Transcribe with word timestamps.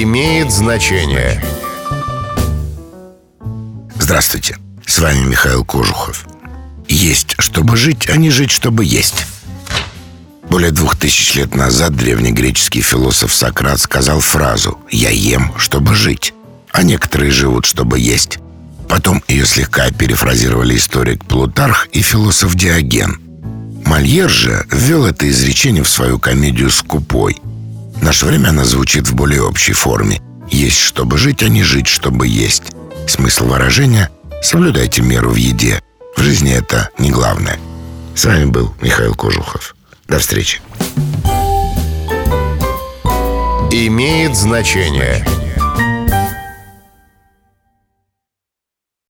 имеет 0.00 0.50
значение. 0.50 1.42
Здравствуйте, 3.98 4.56
с 4.86 4.98
вами 4.98 5.26
Михаил 5.26 5.64
Кожухов. 5.64 6.26
Есть, 6.88 7.34
чтобы 7.38 7.76
жить, 7.76 8.08
а 8.08 8.16
не 8.16 8.30
жить, 8.30 8.50
чтобы 8.50 8.84
есть. 8.84 9.26
Более 10.48 10.70
двух 10.70 10.96
тысяч 10.96 11.34
лет 11.34 11.54
назад 11.54 11.94
древнегреческий 11.94 12.80
философ 12.80 13.34
Сократ 13.34 13.80
сказал 13.80 14.20
фразу 14.20 14.78
«Я 14.90 15.10
ем, 15.10 15.52
чтобы 15.58 15.94
жить», 15.94 16.32
а 16.72 16.82
некоторые 16.82 17.30
живут, 17.30 17.66
чтобы 17.66 17.98
есть. 17.98 18.38
Потом 18.88 19.22
ее 19.28 19.46
слегка 19.46 19.90
перефразировали 19.90 20.76
историк 20.76 21.24
Плутарх 21.24 21.88
и 21.92 22.00
философ 22.00 22.54
Диоген. 22.54 23.20
Мольер 23.84 24.30
же 24.30 24.66
ввел 24.70 25.04
это 25.06 25.28
изречение 25.28 25.82
в 25.82 25.88
свою 25.88 26.18
комедию 26.18 26.70
«Скупой». 26.70 27.36
В 28.02 28.04
наше 28.04 28.26
время 28.26 28.48
она 28.48 28.64
звучит 28.64 29.06
в 29.06 29.14
более 29.14 29.42
общей 29.42 29.74
форме. 29.74 30.20
«Есть, 30.50 30.78
чтобы 30.78 31.18
жить, 31.18 31.44
а 31.44 31.48
не 31.48 31.62
жить, 31.62 31.86
чтобы 31.86 32.26
есть». 32.26 32.72
Смысл 33.06 33.44
выражения– 33.44 34.10
соблюдайте 34.42 35.02
меру 35.02 35.30
в 35.30 35.36
еде. 35.36 35.80
В 36.16 36.20
жизни 36.20 36.52
это 36.52 36.88
не 36.98 37.12
главное. 37.12 37.60
С 38.16 38.24
вами 38.24 38.46
был 38.46 38.74
Михаил 38.80 39.14
Кожухов. 39.14 39.76
До 40.08 40.18
встречи. 40.18 40.60
Имеет 43.70 44.36
значение. 44.36 45.24